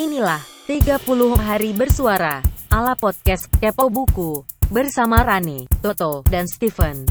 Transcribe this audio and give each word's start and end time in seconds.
Inilah 0.00 0.40
30 0.64 0.96
hari 1.36 1.76
bersuara 1.76 2.40
ala 2.72 2.96
podcast 2.96 3.52
Kepo 3.60 3.92
Buku 3.92 4.48
bersama 4.72 5.20
Rani, 5.20 5.68
Toto, 5.84 6.24
dan 6.32 6.48
Steven. 6.48 7.04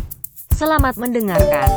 Selamat 0.49 0.97
mendengarkan. 0.97 1.69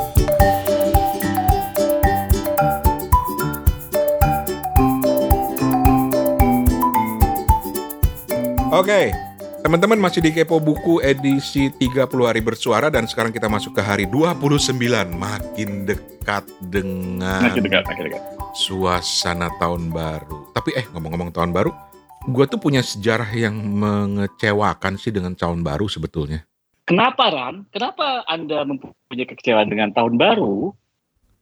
Oke, 8.73 9.13
teman-teman 9.61 10.01
masih 10.01 10.25
di 10.25 10.33
Kepo 10.33 10.65
Buku 10.65 11.05
edisi 11.05 11.69
30 11.77 12.09
hari 12.25 12.41
bersuara 12.41 12.89
dan 12.89 13.05
sekarang 13.05 13.37
kita 13.37 13.53
masuk 13.53 13.77
ke 13.77 13.85
hari 13.85 14.09
29. 14.09 14.81
Makin 15.13 15.85
dekat 15.85 16.49
dengan 16.73 17.53
Makin 17.53 17.69
dekat, 17.69 17.85
makin 17.85 18.05
dekat. 18.09 18.42
Suasana 18.53 19.49
tahun 19.57 19.89
baru. 19.89 20.53
Tapi 20.53 20.77
eh 20.77 20.87
ngomong-ngomong 20.93 21.33
tahun 21.33 21.51
baru, 21.57 21.73
gue 22.29 22.45
tuh 22.47 22.61
punya 22.61 22.85
sejarah 22.85 23.29
yang 23.33 23.57
mengecewakan 23.57 25.01
sih 25.01 25.11
dengan 25.11 25.33
tahun 25.33 25.65
baru 25.65 25.89
sebetulnya. 25.89 26.45
Kenapa 26.85 27.33
Ran? 27.33 27.65
Kenapa 27.73 28.27
Anda 28.29 28.69
mempunyai 28.69 29.27
kekecewaan 29.27 29.71
dengan 29.73 29.91
tahun 29.97 30.21
baru? 30.21 30.77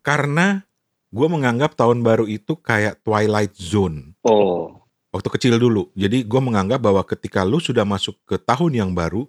Karena 0.01 0.63
gue 1.11 1.27
menganggap 1.27 1.75
tahun 1.75 2.07
baru 2.07 2.31
itu 2.31 2.55
kayak 2.55 3.03
Twilight 3.03 3.59
Zone. 3.59 4.15
Oh, 4.23 4.81
Waktu 5.11 5.27
kecil 5.27 5.59
dulu. 5.59 5.91
Jadi 5.99 6.23
gue 6.23 6.41
menganggap 6.41 6.79
bahwa 6.79 7.03
ketika 7.03 7.43
lu 7.43 7.59
sudah 7.59 7.83
masuk 7.83 8.15
ke 8.23 8.39
tahun 8.39 8.79
yang 8.79 8.91
baru, 8.95 9.27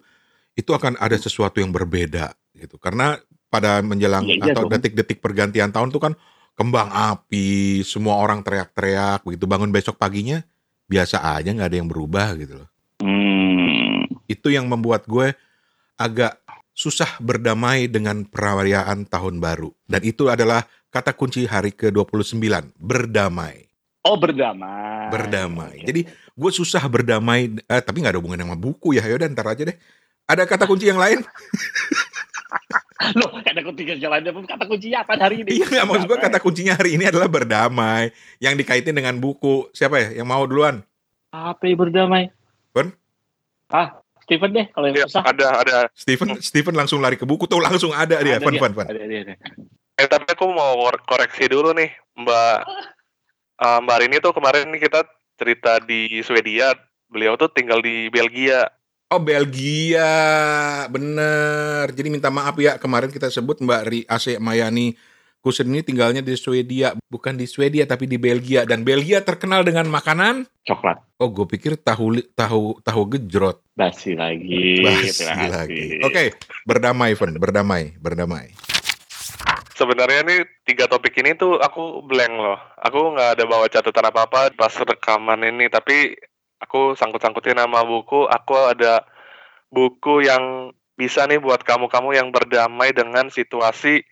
itu 0.54 0.70
akan 0.70 0.94
ada 1.02 1.18
sesuatu 1.18 1.58
yang 1.58 1.74
berbeda 1.74 2.30
gitu. 2.54 2.78
Karena 2.78 3.18
pada 3.50 3.82
menjelang 3.82 4.24
Iya, 4.24 4.38
iya 4.38 4.52
atau 4.54 4.70
detik-detik 4.70 5.18
pergantian 5.18 5.74
tahun 5.74 5.90
tuh 5.90 6.00
kan 6.00 6.12
kembang 6.54 6.88
api, 6.92 7.80
semua 7.82 8.20
orang 8.20 8.44
teriak-teriak 8.44 9.24
begitu. 9.24 9.44
Bangun 9.48 9.72
besok 9.72 9.96
paginya 9.96 10.44
biasa 10.86 11.24
aja 11.38 11.48
nggak 11.48 11.68
ada 11.72 11.78
yang 11.80 11.88
berubah 11.88 12.36
gitu 12.36 12.60
loh. 12.62 12.68
hmm. 13.00 14.28
Itu 14.28 14.52
yang 14.52 14.68
membuat 14.68 15.08
gue 15.08 15.32
agak 15.96 16.36
susah 16.72 17.20
berdamai 17.20 17.88
dengan 17.88 18.24
perayaan 18.24 19.04
tahun 19.08 19.40
baru. 19.40 19.70
Dan 19.84 20.02
itu 20.04 20.28
adalah 20.28 20.64
kata 20.88 21.12
kunci 21.16 21.44
hari 21.44 21.72
ke-29, 21.72 22.40
berdamai. 22.76 23.68
Oh 24.02 24.18
berdamai. 24.18 25.14
Berdamai. 25.14 25.86
Jadi 25.86 26.08
gue 26.10 26.50
susah 26.50 26.82
berdamai, 26.90 27.54
eh, 27.54 27.82
tapi 27.84 28.02
nggak 28.02 28.18
ada 28.18 28.20
hubungan 28.20 28.42
sama 28.42 28.56
buku 28.58 28.98
ya. 28.98 29.04
Yaudah 29.06 29.30
ntar 29.30 29.46
aja 29.46 29.62
deh. 29.62 29.78
Ada 30.26 30.42
kata 30.48 30.66
kunci 30.66 30.90
yang 30.90 30.98
lain? 30.98 31.22
Loh, 33.18 33.30
kata 33.42 33.60
kunci 33.60 33.82
jalannya 33.98 34.30
pun 34.30 34.44
kata 34.46 34.64
kuncinya 34.64 35.02
apa 35.02 35.18
hari 35.18 35.42
ini? 35.42 35.58
iya, 35.58 35.82
maksud 35.82 36.06
gue 36.06 36.18
kata 36.18 36.38
kuncinya 36.38 36.78
hari 36.78 36.94
ini 36.94 37.10
adalah 37.10 37.26
berdamai. 37.26 38.14
Yang 38.38 38.54
dikaitin 38.62 38.94
dengan 38.94 39.18
buku. 39.18 39.66
Siapa 39.70 39.98
ya? 39.98 40.08
Yang 40.22 40.28
mau 40.28 40.42
duluan? 40.46 40.86
Apa 41.30 41.66
yang 41.66 41.82
berdamai? 41.82 42.30
Pun? 42.70 42.94
Ah, 43.66 43.98
Steven 44.22 44.54
deh 44.54 44.66
kalau 44.70 44.86
yang 44.86 45.02
Ya, 45.02 45.06
susah. 45.10 45.24
ada 45.26 45.46
ada. 45.58 45.76
Steven, 45.98 46.38
Steven 46.38 46.76
langsung 46.78 47.02
lari 47.02 47.18
ke 47.18 47.26
buku 47.26 47.50
tuh 47.50 47.58
langsung 47.58 47.90
ada 47.90 48.22
dia. 48.22 48.38
Ada 48.38 48.46
Fun, 48.46 48.54
dia, 48.54 48.62
fun, 48.62 48.72
fun. 48.72 48.86
Ada 48.86 49.02
dia, 49.02 49.20
ada. 49.26 49.34
Eh 49.98 50.06
tapi 50.06 50.24
aku 50.30 50.46
mau 50.48 50.78
kor- 50.78 51.02
koreksi 51.04 51.50
dulu 51.50 51.74
nih, 51.74 51.90
Mbak 52.16 52.56
eh, 53.60 53.78
Mbak 53.82 53.96
Rini 53.98 54.16
tuh 54.22 54.32
kemarin 54.32 54.70
nih 54.70 54.88
kita 54.88 55.04
cerita 55.36 55.82
di 55.82 56.22
Swedia, 56.22 56.72
beliau 57.10 57.34
tuh 57.34 57.50
tinggal 57.50 57.82
di 57.82 58.06
Belgia. 58.08 58.70
Oh 59.12 59.20
Belgia, 59.20 60.08
bener. 60.88 61.84
Jadi 61.92 62.08
minta 62.08 62.32
maaf 62.32 62.56
ya 62.56 62.80
kemarin 62.80 63.12
kita 63.12 63.28
sebut 63.28 63.60
Mbak 63.60 63.82
Ri 63.84 64.00
AC 64.08 64.40
Mayani 64.40 64.96
Kusen 65.42 65.74
ini 65.74 65.82
tinggalnya 65.82 66.22
di 66.22 66.38
Swedia, 66.38 66.94
bukan 67.10 67.34
di 67.34 67.44
Swedia 67.44 67.82
tapi 67.82 68.06
di 68.06 68.14
Belgia. 68.14 68.62
Dan 68.62 68.86
Belgia 68.86 69.20
terkenal 69.20 69.66
dengan 69.66 69.90
makanan. 69.90 70.46
Coklat. 70.62 71.02
Oh, 71.18 71.28
gue 71.28 71.44
pikir 71.44 71.74
tahu 71.76 72.14
li- 72.14 72.28
tahu 72.32 72.78
tahu 72.78 73.02
gejrot. 73.10 73.58
Basi 73.74 74.14
lagi. 74.14 74.80
Basi 74.80 75.10
Terima 75.10 75.34
kasih. 75.34 75.50
lagi. 75.50 75.84
Oke, 76.06 76.24
berdamai, 76.62 77.18
Fen, 77.18 77.34
berdamai, 77.42 77.98
berdamai. 77.98 78.54
Sebenarnya 79.74 80.22
nih 80.22 80.40
tiga 80.62 80.86
topik 80.86 81.18
ini 81.18 81.34
tuh 81.34 81.58
aku 81.58 82.06
blank 82.06 82.32
loh. 82.38 82.62
Aku 82.78 83.12
nggak 83.12 83.34
ada 83.34 83.44
bawa 83.44 83.66
catatan 83.66 84.14
apa-apa 84.14 84.54
pas 84.54 84.70
rekaman 84.70 85.42
ini, 85.42 85.66
tapi 85.66 86.14
aku 86.62 86.94
sangkut-sangkutin 86.94 87.58
nama 87.58 87.82
buku. 87.82 88.30
Aku 88.30 88.54
ada 88.70 89.02
buku 89.74 90.22
yang 90.22 90.70
bisa 90.94 91.26
nih 91.26 91.42
buat 91.42 91.66
kamu-kamu 91.66 92.14
yang 92.14 92.28
berdamai 92.30 92.94
dengan 92.94 93.26
situasi 93.26 94.06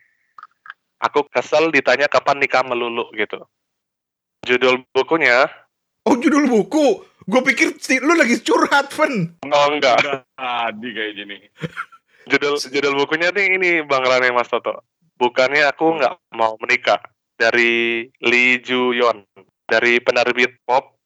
aku 0.98 1.30
kesel 1.30 1.70
ditanya 1.70 2.10
kapan 2.10 2.42
nikah 2.42 2.66
melulu 2.66 3.06
gitu. 3.14 3.46
Judul 4.44 4.82
bukunya 4.90 5.46
Oh, 6.08 6.16
judul 6.16 6.48
buku. 6.48 7.04
Gue 7.28 7.42
pikir 7.44 7.76
si- 7.76 8.00
lu 8.00 8.16
lagi 8.16 8.40
curhat, 8.40 8.88
Fen. 8.90 9.36
Oh 9.46 9.66
enggak. 9.68 10.00
Tadi 10.00 10.88
kayak 10.96 11.12
gini. 11.12 11.36
Judul 12.30 12.60
judul 12.60 12.94
bukunya 13.00 13.32
nih 13.32 13.46
ini 13.56 13.70
Bang 13.84 14.04
Rane 14.04 14.30
Mas 14.30 14.46
Toto. 14.46 14.84
Bukannya 15.16 15.66
aku 15.66 15.98
nggak 15.98 16.36
mau 16.36 16.54
menikah 16.60 17.00
dari 17.34 18.06
Lee 18.20 18.60
Ju 18.60 18.92
Yeon 18.92 19.24
dari 19.64 19.98
penerbit 20.04 20.60
pop 20.68 20.99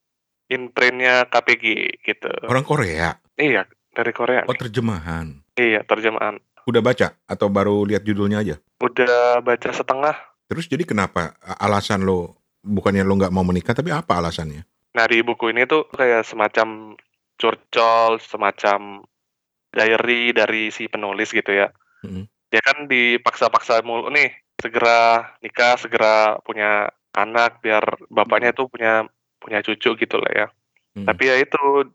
imprintnya 0.49 1.29
KPG 1.29 1.65
gitu. 2.05 2.31
Orang 2.45 2.65
Korea. 2.67 3.17
Iya 3.35 3.67
dari 3.95 4.13
Korea. 4.13 4.43
Oh, 4.45 4.53
nih. 4.53 4.61
terjemahan. 4.61 5.27
Iya 5.55 5.81
terjemahan. 5.87 6.37
Udah 6.65 6.81
baca 6.81 7.15
atau 7.29 7.47
baru 7.53 7.85
lihat 7.85 8.03
judulnya 8.03 8.41
aja? 8.41 8.57
Udah 8.81 9.41
baca 9.45 9.71
setengah. 9.71 10.17
Terus 10.49 10.69
jadi 10.69 10.85
kenapa 10.85 11.37
alasan 11.61 12.05
lo 12.05 12.45
bukannya 12.65 13.05
lo 13.05 13.17
nggak 13.17 13.33
mau 13.33 13.45
menikah 13.45 13.77
tapi 13.77 13.93
apa 13.93 14.19
alasannya? 14.19 14.65
Nah 14.95 15.05
di 15.09 15.21
buku 15.21 15.53
ini 15.53 15.65
tuh 15.69 15.89
kayak 15.93 16.25
semacam 16.25 16.97
curcol, 17.37 18.23
semacam 18.23 19.03
diary 19.75 20.31
dari 20.31 20.71
si 20.71 20.87
penulis 20.87 21.35
gitu 21.35 21.51
ya. 21.51 21.69
Mhm. 22.07 22.31
Dia 22.55 22.63
kan 22.63 22.87
dipaksa-paksa 22.87 23.83
mulu 23.83 24.07
nih, 24.15 24.31
segera 24.63 25.35
nikah, 25.43 25.75
segera 25.75 26.39
punya 26.47 26.87
anak 27.15 27.59
biar 27.59 27.83
bapaknya 28.11 28.55
tuh 28.55 28.71
punya 28.71 29.07
punya 29.45 29.61
cucu 29.61 29.93
gitu 30.01 30.17
lah 30.17 30.33
ya. 30.33 30.47
Hmm. 30.97 31.05
Tapi 31.05 31.23
ya 31.29 31.37
itu 31.37 31.93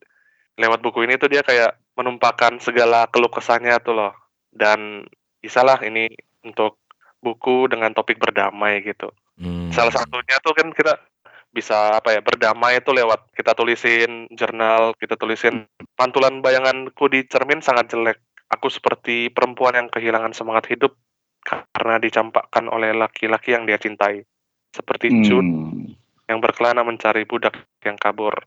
lewat 0.62 0.86
buku 0.86 1.10
ini 1.10 1.18
tuh 1.18 1.34
dia 1.34 1.42
kayak 1.42 1.82
menumpahkan 1.98 2.62
segala 2.62 3.10
keluh 3.10 3.34
kesahnya 3.34 3.82
tuh 3.82 3.98
loh. 3.98 4.14
Dan 4.54 5.10
bisalah 5.42 5.82
ini 5.82 6.14
untuk 6.46 6.78
buku 7.26 7.66
dengan 7.74 7.92
topik 7.98 8.22
berdamai 8.22 8.86
gitu. 8.86 9.10
Hmm. 9.42 9.74
Salah 9.74 9.92
satunya 9.92 10.38
tuh 10.46 10.54
kan 10.54 10.70
kita 10.70 11.02
bisa 11.50 11.98
apa 11.98 12.14
ya 12.14 12.22
berdamai 12.22 12.78
itu 12.78 12.94
lewat 12.94 13.34
kita 13.34 13.58
tulisin 13.58 14.30
jurnal, 14.30 14.94
kita 15.02 15.18
tulisin 15.18 15.66
pantulan 15.98 16.46
bayanganku 16.46 17.10
di 17.10 17.26
cermin 17.26 17.66
sangat 17.66 17.90
jelek. 17.90 18.22
Aku 18.54 18.70
seperti 18.70 19.30
perempuan 19.34 19.78
yang 19.78 19.90
kehilangan 19.90 20.34
semangat 20.34 20.70
hidup 20.70 20.98
karena 21.46 21.98
dicampakkan 22.02 22.70
oleh 22.70 22.94
laki-laki 22.94 23.54
yang 23.54 23.66
dia 23.66 23.78
cintai. 23.78 24.26
Seperti 24.70 25.10
Jun 25.26 25.48
Hmm. 25.50 25.89
Yang 26.30 26.38
berkelana 26.40 26.86
mencari 26.86 27.26
budak 27.26 27.58
yang 27.82 27.98
kabur. 27.98 28.38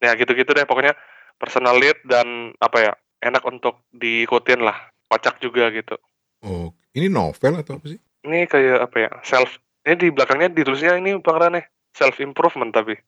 Ya 0.00 0.16
gitu-gitu 0.16 0.56
deh 0.56 0.64
pokoknya 0.64 0.96
personal 1.36 1.76
lead 1.76 2.00
dan 2.08 2.56
apa 2.64 2.78
ya 2.80 2.92
enak 3.20 3.44
untuk 3.44 3.84
diikutin 3.92 4.64
lah. 4.64 4.88
Kocak 5.06 5.38
juga 5.38 5.70
gitu. 5.70 5.94
Oh, 6.42 6.74
ini 6.96 7.06
novel 7.06 7.60
atau 7.60 7.78
apa 7.78 7.86
sih? 7.92 8.00
Ini 8.26 8.48
kayak 8.48 8.90
apa 8.90 8.96
ya 8.96 9.10
self 9.22 9.60
ini 9.86 9.94
di 9.94 10.08
belakangnya 10.10 10.50
ditulisnya 10.50 10.98
ini 10.98 11.14
Bang 11.22 11.38
Rane 11.38 11.70
self 11.94 12.18
improvement 12.18 12.74
tapi 12.74 12.98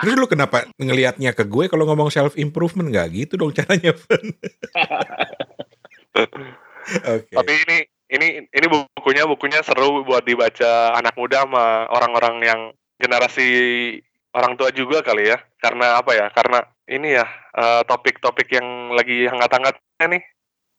Terus 0.00 0.14
lu 0.16 0.24
kenapa 0.24 0.64
ngelihatnya 0.80 1.36
ke 1.36 1.44
gue 1.44 1.68
kalau 1.68 1.84
ngomong 1.84 2.08
self 2.08 2.40
improvement 2.40 2.88
nggak 2.88 3.08
gitu 3.12 3.36
dong 3.36 3.52
caranya, 3.52 3.92
Fen? 3.92 4.32
Oke. 7.04 7.34
Tapi 7.36 7.52
ini 7.68 7.78
ini 8.08 8.48
ini 8.48 8.66
bukunya 8.68 9.28
bukunya 9.28 9.60
seru 9.60 10.04
buat 10.04 10.24
dibaca 10.24 10.96
anak 10.96 11.12
muda 11.16 11.44
sama 11.44 11.84
orang-orang 11.92 12.36
yang 12.40 12.60
generasi 12.96 13.48
orang 14.32 14.56
tua 14.56 14.72
juga 14.72 15.04
kali 15.04 15.28
ya. 15.28 15.38
Karena 15.60 16.00
apa 16.00 16.16
ya? 16.16 16.32
Karena 16.32 16.64
ini 16.88 17.12
ya 17.12 17.28
eh, 17.56 17.82
topik-topik 17.84 18.48
yang 18.52 18.96
lagi 18.96 19.28
hangat-hangatnya 19.28 20.06
nih. 20.08 20.22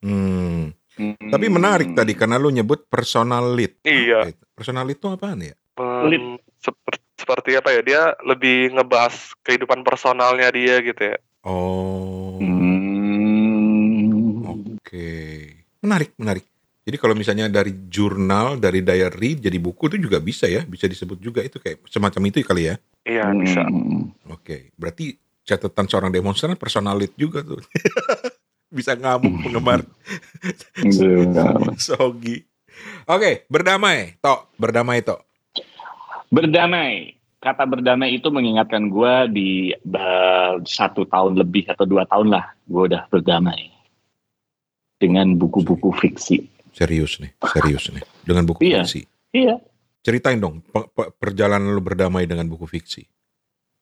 Hmm. 0.01 0.73
Hmm. 0.99 1.15
Tapi 1.31 1.47
menarik 1.47 1.95
tadi 1.95 2.11
karena 2.17 2.35
lu 2.35 2.51
nyebut 2.51 2.89
personal 2.91 3.55
lead. 3.55 3.77
Iya. 3.85 4.25
Apa 4.25 4.29
itu? 4.33 4.43
Personal 4.57 4.83
lead 4.89 4.99
itu 4.99 5.07
apaan 5.07 5.39
ya? 5.39 5.55
Em, 5.79 6.11
Lead. 6.11 6.43
seperti 6.59 6.99
seperti 7.15 7.55
apa 7.55 7.71
ya? 7.71 7.81
Dia 7.85 8.19
lebih 8.27 8.75
ngebahas 8.75 9.31
kehidupan 9.47 9.87
personalnya 9.87 10.51
dia 10.51 10.81
gitu 10.83 11.15
ya. 11.15 11.17
Oh. 11.47 12.35
Hmm. 12.41 12.89
Oke. 14.75 15.55
Menarik, 15.79 16.11
menarik. 16.19 16.48
Jadi 16.89 16.97
kalau 16.97 17.13
misalnya 17.13 17.45
dari 17.53 17.85
jurnal, 17.85 18.57
dari 18.57 18.81
diary 18.81 19.37
jadi 19.37 19.61
buku 19.61 19.93
itu 19.93 20.09
juga 20.09 20.17
bisa 20.17 20.49
ya, 20.49 20.65
bisa 20.65 20.89
disebut 20.89 21.21
juga 21.21 21.45
itu 21.45 21.61
kayak 21.61 21.85
semacam 21.85 22.33
itu 22.33 22.41
kali 22.41 22.73
ya. 22.73 22.81
Iya 23.05 23.29
bisa. 23.37 23.61
Hmm. 23.61 24.09
Oke, 24.33 24.73
berarti 24.73 25.13
catatan 25.45 25.85
seorang 25.85 26.09
demonstran 26.09 26.57
personal 26.57 26.97
lead 26.97 27.13
juga 27.13 27.45
tuh. 27.45 27.61
bisa 28.73 28.97
ngamuk 28.97 29.37
penggemar 29.45 29.85
Iya. 30.81 31.53
Sogi. 31.85 32.41
Oke, 33.05 33.45
berdamai, 33.53 34.17
Tok. 34.17 34.57
Berdamai, 34.57 35.05
Tok. 35.05 35.21
Berdamai. 36.33 37.13
kata 37.39 37.63
berdamai 37.63 38.19
itu 38.19 38.27
mengingatkan 38.33 38.91
gue 38.91 39.13
di 39.31 39.49
uh, 39.71 40.59
satu 40.59 41.07
tahun 41.07 41.39
lebih 41.39 41.71
atau 41.71 41.87
dua 41.87 42.03
tahun 42.03 42.35
lah 42.35 42.51
gue 42.67 42.91
udah 42.91 43.07
berdamai 43.07 43.71
dengan 44.99 45.37
buku-buku 45.39 45.95
fiksi. 45.95 46.58
Serius 46.79 47.19
nih, 47.19 47.35
serius 47.43 47.91
nih. 47.91 48.03
Dengan 48.23 48.47
buku 48.47 48.63
Iya. 48.63 48.87
fiksi. 48.87 49.03
Iya. 49.35 49.59
Ceritain 49.99 50.39
dong 50.39 50.63
pe- 50.63 50.87
pe- 50.95 51.11
perjalanan 51.11 51.75
lu 51.75 51.83
berdamai 51.83 52.23
dengan 52.23 52.47
buku 52.47 52.63
fiksi. 52.63 53.03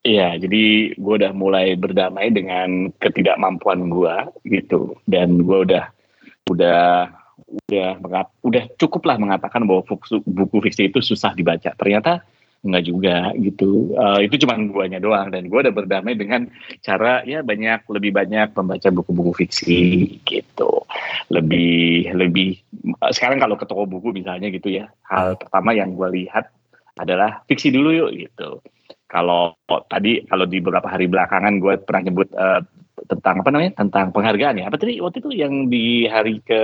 Iya, 0.02 0.40
jadi 0.42 0.96
gue 0.98 1.14
udah 1.22 1.30
mulai 1.36 1.78
berdamai 1.78 2.34
dengan 2.34 2.90
ketidakmampuan 2.98 3.86
gue 3.92 4.16
gitu, 4.50 4.98
dan 5.06 5.46
gue 5.46 5.58
udah 5.68 5.94
udah 6.50 7.12
udah 7.70 7.90
mengat, 8.02 8.28
udah 8.42 8.64
cukup 8.82 9.04
lah 9.06 9.20
mengatakan 9.22 9.68
bahwa 9.68 9.86
buku, 9.86 10.24
buku 10.26 10.58
fiksi 10.66 10.90
itu 10.90 11.04
susah 11.04 11.36
dibaca. 11.38 11.76
Ternyata 11.76 12.24
enggak 12.66 12.84
juga 12.90 13.32
gitu. 13.38 13.94
Eh, 13.94 14.28
itu 14.32 14.48
cuma 14.48 14.58
guanya 14.58 14.98
doang, 14.98 15.28
dan 15.30 15.46
gue 15.46 15.60
udah 15.60 15.76
berdamai 15.76 16.16
dengan 16.18 16.50
cara 16.82 17.22
ya 17.28 17.44
banyak 17.46 17.86
lebih 17.92 18.12
banyak 18.16 18.56
membaca 18.56 18.88
buku-buku 18.90 19.44
fiksi 19.44 19.80
gitu. 20.24 20.88
Lebih 21.30 22.16
lebih 22.16 22.64
sekarang 23.12 23.42
kalau 23.42 23.56
ke 23.60 23.66
toko 23.66 23.84
buku 23.89 24.13
misalnya 24.13 24.48
gitu 24.51 24.69
ya, 24.72 24.92
hal 25.07 25.36
pertama 25.39 25.74
yang 25.74 25.95
gue 25.95 26.07
lihat 26.24 26.51
adalah 26.98 27.45
fiksi 27.45 27.69
dulu 27.69 27.94
yuk 27.94 28.12
gitu. 28.13 28.62
Kalau 29.07 29.56
oh, 29.56 29.81
tadi 29.88 30.25
kalau 30.28 30.44
di 30.44 30.60
beberapa 30.60 30.92
hari 30.92 31.07
belakangan 31.07 31.63
gue 31.63 31.80
pernah 31.80 32.01
nyebut 32.04 32.28
eh, 32.36 32.62
tentang 33.07 33.45
apa 33.45 33.50
namanya 33.54 33.74
tentang 33.78 34.12
penghargaan 34.12 34.60
ya. 34.60 34.66
Apa 34.68 34.78
tadi 34.81 35.00
waktu 35.00 35.24
itu 35.24 35.31
yang 35.31 35.72
di 35.72 36.10
hari 36.10 36.44
ke? 36.44 36.62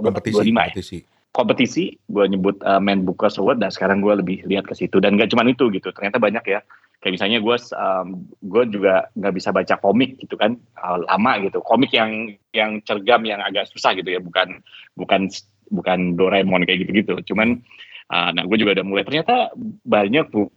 Kompetisi, 0.00 0.40
25 0.40 0.48
ya? 0.48 0.54
kompetisi. 0.54 0.98
kompetisi 1.32 1.84
gue 2.12 2.24
nyebut 2.28 2.56
uh, 2.64 2.80
Man 2.80 3.08
Bookers 3.08 3.40
Award 3.40 3.60
dan 3.60 3.72
sekarang 3.72 4.00
gue 4.00 4.14
lebih 4.14 4.44
lihat 4.48 4.64
ke 4.64 4.74
situ. 4.78 5.02
Dan 5.02 5.20
gak 5.20 5.32
cuma 5.32 5.44
itu 5.44 5.68
gitu 5.68 5.92
ternyata 5.92 6.16
banyak 6.22 6.44
ya. 6.48 6.60
Kayak 7.02 7.18
misalnya 7.18 7.38
gue 7.42 7.56
um, 7.74 8.06
gue 8.46 8.64
juga 8.70 9.10
nggak 9.18 9.34
bisa 9.34 9.50
baca 9.50 9.74
komik 9.82 10.22
gitu 10.22 10.38
kan 10.38 10.54
uh, 10.78 11.02
lama 11.02 11.32
gitu. 11.42 11.58
Komik 11.60 11.90
yang 11.92 12.30
yang 12.54 12.78
cergam 12.86 13.26
yang 13.26 13.42
agak 13.42 13.66
susah 13.68 13.90
gitu 13.98 14.06
ya 14.06 14.22
bukan 14.22 14.62
bukan 14.94 15.26
bukan 15.72 16.20
Doraemon 16.20 16.68
kayak 16.68 16.84
gitu 16.84 16.92
gitu 17.00 17.32
cuman 17.32 17.64
uh, 18.12 18.30
nah 18.36 18.44
gue 18.44 18.56
juga 18.60 18.76
udah 18.76 18.86
mulai. 18.86 19.04
Ternyata 19.08 19.56
banyak 19.88 20.28
bu- 20.28 20.52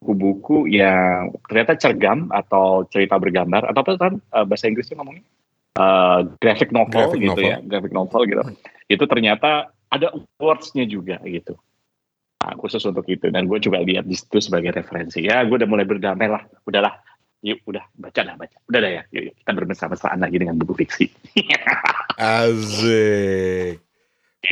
buku-buku 0.00 0.68
yang 0.68 1.32
ternyata 1.48 1.76
cergam 1.80 2.28
atau 2.32 2.84
cerita 2.88 3.20
bergambar. 3.20 3.68
Atau 3.68 3.84
apa 3.84 3.92
kan 4.00 4.12
uh, 4.32 4.44
bahasa 4.48 4.68
Inggrisnya 4.68 5.00
ngomongnya? 5.00 5.24
Uh, 5.76 6.32
graphic 6.40 6.72
novel 6.72 7.12
Graphic 7.12 7.20
gitu 7.20 7.36
novel. 7.36 7.52
ya 7.52 7.58
graphic 7.60 7.92
novel 7.92 8.20
gitu. 8.24 8.42
Itu 8.88 9.04
ternyata 9.04 9.76
ada 9.92 10.08
awards-nya 10.40 10.88
juga 10.88 11.20
gitu. 11.28 11.52
Nah, 12.40 12.52
khusus 12.56 12.80
untuk 12.84 13.04
itu. 13.08 13.28
Dan 13.28 13.48
gue 13.48 13.60
juga 13.60 13.80
lihat 13.84 14.08
di 14.08 14.16
situ 14.16 14.40
sebagai 14.40 14.72
referensi. 14.72 15.24
Ya 15.24 15.44
gue 15.44 15.56
udah 15.56 15.68
mulai 15.68 15.84
berdamai 15.84 16.28
lah. 16.32 16.42
Udahlah. 16.64 16.96
Yuk 17.44 17.60
udah. 17.68 17.84
Baca 17.92 18.20
lah 18.24 18.34
baca. 18.40 18.56
Udah 18.68 18.80
dah 18.80 18.92
ya. 19.00 19.02
Yuk, 19.12 19.22
yuk. 19.32 19.34
Kita 19.42 19.50
bermesra-mesraan 19.52 20.20
lagi 20.20 20.36
dengan 20.40 20.56
buku 20.56 20.72
fiksi 20.84 21.06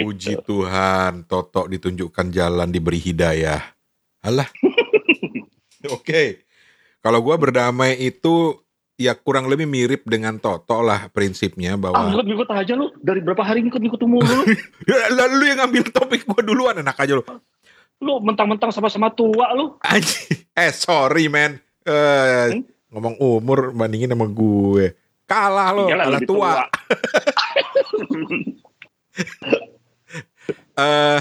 Puji 0.00 0.34
Gitu. 0.34 0.42
Tuhan, 0.42 1.24
Toto 1.24 1.66
ditunjukkan 1.66 2.26
jalan 2.30 2.68
diberi 2.68 2.98
hidayah. 2.98 3.62
Alah. 4.22 4.48
Oke. 5.94 6.46
Kalau 6.98 7.20
gua 7.20 7.36
berdamai 7.36 8.00
itu 8.00 8.56
ya 8.96 9.12
kurang 9.12 9.46
lebih 9.46 9.68
mirip 9.68 10.02
dengan 10.08 10.38
Toto 10.38 10.80
lah 10.80 11.10
prinsipnya 11.10 11.74
ah 11.74 11.78
bahwa 11.78 12.02
ngikut-ngikut 12.08 12.48
aja 12.48 12.72
lu 12.72 12.94
dari 13.02 13.20
berapa 13.20 13.42
hari 13.42 13.66
ngikut-ngikut 13.66 14.00
mulu 14.06 14.22
lu 14.22 14.42
Ya, 14.90 15.10
lalu 15.10 15.50
yang 15.50 15.66
ngambil 15.66 15.90
topik 15.90 16.22
gua 16.24 16.40
duluan 16.40 16.78
enak 16.78 16.96
aja 16.96 17.18
lu. 17.18 17.24
lu 17.98 18.20
mentang-mentang 18.20 18.70
sama-sama 18.70 19.10
tua 19.10 19.50
lu. 19.52 19.76
Eh 20.54 20.70
sorry 20.70 21.28
man. 21.28 21.58
Eh, 21.84 22.46
Hmm? 22.54 22.62
ngomong 22.94 23.18
umur 23.18 23.74
bandingin 23.74 24.14
sama 24.14 24.30
gue. 24.30 24.94
Kalah 25.26 25.74
lo, 25.74 25.90
Iyalah, 25.90 26.06
kalah 26.06 26.20
lebih 26.22 26.28
tua. 26.30 26.50
eh 30.74 31.20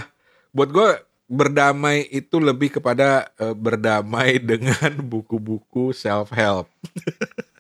buat 0.54 0.70
gue 0.70 0.90
berdamai 1.34 2.06
itu 2.14 2.38
lebih 2.38 2.78
kepada 2.80 3.34
eh, 3.42 3.56
berdamai 3.58 4.38
dengan 4.52 5.02
buku-buku 5.02 5.92
self 5.96 6.30
help. 6.30 6.70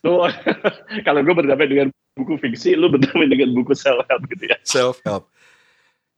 Lu, 0.06 0.22
kalau 1.08 1.26
gue 1.26 1.36
berdamai 1.36 1.66
dengan 1.66 1.88
buku 2.14 2.38
fiksi, 2.38 2.78
lu 2.78 2.94
berdamai 2.94 3.26
dengan 3.26 3.50
buku 3.58 3.74
self 3.74 4.06
help 4.06 4.22
gitu 4.30 4.44
ya. 4.52 4.58
Self 4.62 5.02
help. 5.02 5.32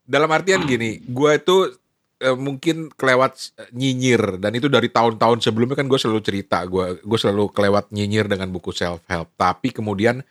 Dalam 0.05 0.29
artian 0.29 0.67
gini, 0.67 1.01
gue 1.01 1.31
itu 1.33 1.57
eh, 2.19 2.35
mungkin 2.35 2.91
kelewat 2.93 3.55
nyinyir 3.71 4.37
dan 4.37 4.51
itu 4.53 4.67
dari 4.67 4.91
tahun-tahun 4.91 5.41
sebelumnya 5.41 5.79
kan 5.79 5.87
gue 5.89 5.97
selalu 5.97 6.21
cerita 6.21 6.61
gue 6.67 7.01
gue 7.01 7.19
selalu 7.19 7.49
kelewat 7.55 7.89
nyinyir 7.95 8.27
dengan 8.27 8.51
buku 8.51 8.75
self 8.75 9.01
help. 9.07 9.31
Tapi 9.39 9.71
kemudian 9.71 10.21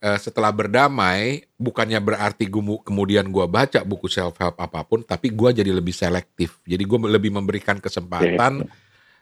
eh, 0.00 0.18
setelah 0.18 0.48
berdamai 0.50 1.44
bukannya 1.54 1.96
berarti 1.96 2.48
mu- 2.50 2.80
kemudian 2.80 3.24
gue 3.24 3.44
baca 3.44 3.80
buku 3.80 4.08
self 4.08 4.34
help 4.34 4.56
apa 4.56 4.80
pun, 4.82 5.00
tapi 5.00 5.28
gue 5.28 5.50
jadi 5.54 5.70
lebih 5.70 5.92
selektif. 5.92 6.58
Jadi 6.64 6.80
gue 6.80 6.98
lebih 7.06 7.30
memberikan 7.30 7.76
kesempatan 7.76 8.64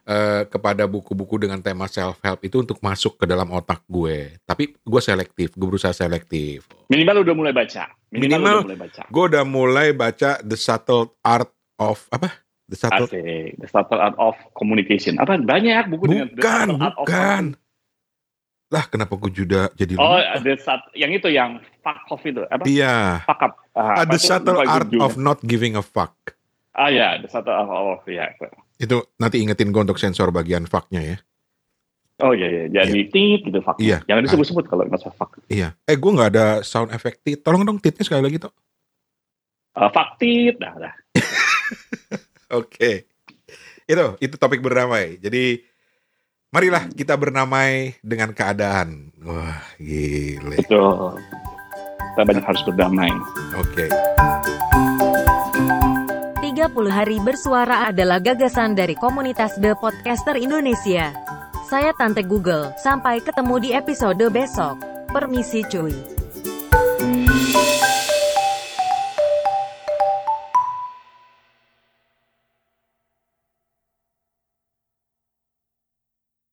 eh, 0.08 0.42
kepada 0.46 0.86
buku-buku 0.86 1.36
dengan 1.36 1.60
tema 1.60 1.84
self 1.84 2.16
help 2.18 2.40
itu 2.40 2.62
untuk 2.62 2.78
masuk 2.78 3.18
ke 3.18 3.24
dalam 3.26 3.50
otak 3.50 3.84
gue. 3.84 4.38
Tapi 4.42 4.72
gue 4.72 5.00
selektif, 5.00 5.52
gue 5.52 5.68
berusaha 5.68 5.92
selektif. 5.92 6.64
Minimal 6.88 7.26
udah 7.26 7.34
mulai 7.34 7.52
baca. 7.52 7.90
Minimal, 8.08 8.24
Minimal- 8.24 8.56
udah 8.56 8.68
mulai 8.72 8.80
baca. 8.80 9.02
Gue 9.04 9.24
udah 9.28 9.44
mulai 9.44 9.88
baca 9.92 10.30
The 10.40 10.56
Subtle 10.56 11.12
Art 11.20 11.50
of 11.76 12.08
apa? 12.08 12.32
The 12.68 12.76
Subtle 12.76 13.08
Asik. 13.08 13.60
The 13.60 13.68
Subtle 13.68 14.00
Art 14.00 14.16
of 14.16 14.36
Communication. 14.52 15.16
Apa 15.16 15.36
banyak 15.36 15.88
buku 15.88 16.04
dengan 16.04 16.28
The 16.28 16.36
Bukan, 16.36 16.66
Art 16.78 16.96
of 16.96 17.04
bukan. 17.04 17.44
Lah 18.68 18.84
kenapa 18.84 19.16
gue 19.16 19.32
juga 19.34 19.72
jadi 19.72 19.96
Oh, 19.96 20.12
lupa? 20.12 20.38
the 20.38 20.52
sat- 20.56 20.92
yang 20.92 21.08
itu 21.08 21.26
yang 21.26 21.56
fuck 21.80 22.04
off 22.08 22.20
itu 22.22 22.44
apa? 22.44 22.62
Iya. 22.62 23.24
Fuck 23.24 23.40
up. 23.40 23.52
Ah, 23.72 23.80
Ah, 23.94 24.04
The 24.04 24.04
apa 24.04 24.14
itu? 24.14 24.26
Subtle 24.26 24.58
Art 24.60 24.90
of 24.94 25.12
Not 25.16 25.40
Giving 25.40 25.72
a 25.72 25.82
Fuck. 25.82 26.36
Ah 26.72 26.88
ya, 26.88 27.16
the 27.16 27.26
subtle 27.26 27.50
art 27.50 27.66
of 27.66 28.06
ya. 28.06 28.30
Itu 28.76 29.10
nanti 29.16 29.40
ingetin 29.40 29.68
gue 29.68 29.82
untuk 29.82 29.96
sensor 29.96 30.30
bagian 30.30 30.62
fucknya 30.62 31.02
ya. 31.02 31.16
Oh 32.18 32.30
iya 32.30 32.46
iya, 32.46 32.64
jadi 32.68 33.02
tit 33.08 33.42
gitu 33.42 33.58
fuck. 33.58 33.78
Iya. 33.78 34.02
Jangan 34.04 34.22
disebut-sebut 34.22 34.64
kalau 34.66 34.86
masa 34.86 35.10
fuck. 35.10 35.42
Iya. 35.48 35.74
Eh 35.82 35.94
gue 35.94 36.10
nggak 36.12 36.30
ada 36.30 36.46
sound 36.62 36.90
effect 36.90 37.22
tit. 37.22 37.40
Tolong 37.40 37.62
dong 37.62 37.78
titnya 37.78 38.02
sekali 38.02 38.22
lagi 38.22 38.38
tuh. 38.38 38.54
Uh, 39.74 39.86
fuck 39.88 40.18
tit, 40.18 40.54
dah 40.54 40.74
dah. 40.76 40.94
Oke. 42.52 43.06
Itu 43.82 44.14
itu 44.18 44.34
topik 44.34 44.60
berdamai. 44.60 45.18
Jadi 45.18 45.62
marilah 46.48 46.88
kita 46.92 47.14
berdamai 47.16 47.96
dengan 48.00 48.32
keadaan. 48.32 49.12
Wah 49.24 49.60
gile. 49.76 50.56
Itu 50.56 51.14
kita 52.14 52.22
banyak 52.24 52.44
harus 52.44 52.62
berdamai. 52.66 53.10
Oke. 53.60 53.86
30 56.42 56.90
hari 56.90 57.22
bersuara 57.22 57.86
adalah 57.86 58.18
gagasan 58.18 58.74
dari 58.74 58.98
komunitas 58.98 59.54
The 59.62 59.78
Podcaster 59.78 60.34
Indonesia. 60.34 61.14
Saya 61.68 61.92
Tante 61.94 62.24
Google, 62.24 62.74
sampai 62.80 63.20
ketemu 63.22 63.54
di 63.60 63.70
episode 63.76 64.24
besok. 64.32 64.80
Permisi 65.12 65.62
cuy. 65.68 66.17